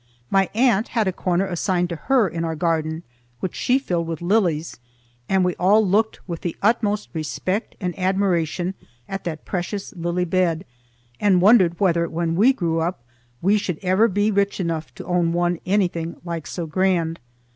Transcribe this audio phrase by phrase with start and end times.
[0.31, 3.03] My aunt had a corner assigned to her in our garden
[3.39, 4.79] which she filled with lilies,
[5.29, 8.73] and we all looked with the utmost respect and admiration
[9.07, 10.65] at that precious lily bed
[11.19, 13.03] and wondered whether when we grew up
[13.43, 17.19] we should ever be rich enough to own one anything like so grand.